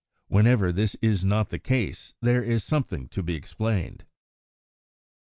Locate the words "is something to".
2.41-3.21